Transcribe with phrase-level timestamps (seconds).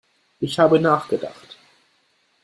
[0.39, 1.57] Ich habe nachgedacht.